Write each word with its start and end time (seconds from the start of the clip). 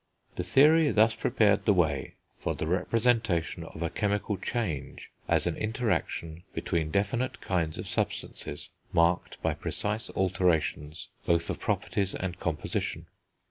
The 0.35 0.43
theory 0.43 0.89
thus 0.89 1.13
prepared 1.13 1.65
the 1.65 1.75
way 1.75 2.15
for 2.39 2.55
the 2.55 2.65
representation 2.65 3.63
of 3.63 3.83
a 3.83 3.91
chemical 3.91 4.35
change 4.35 5.11
as 5.27 5.45
an 5.45 5.55
interaction 5.55 6.41
between 6.55 6.89
definite 6.89 7.39
kinds 7.39 7.77
of 7.77 7.87
substances, 7.87 8.71
marked 8.91 9.39
by 9.43 9.53
precise 9.53 10.09
alterations 10.15 11.09
both 11.27 11.51
of 11.51 11.59
properties 11.59 12.15
and 12.15 12.39
composition. 12.39 13.05